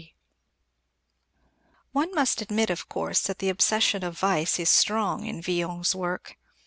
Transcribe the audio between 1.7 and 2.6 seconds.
_One must